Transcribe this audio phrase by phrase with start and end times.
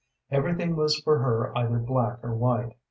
[0.31, 2.73] Everything was for her either black or white.